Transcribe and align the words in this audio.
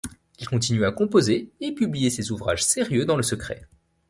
Il 0.39 0.49
continue 0.49 0.83
à 0.83 0.91
composer 0.91 1.51
et 1.61 1.75
publier 1.75 2.09
ses 2.09 2.31
ouvrages 2.31 2.63
sérieux 2.63 3.05
dans 3.05 3.17
le 3.17 3.21
secret. 3.21 3.67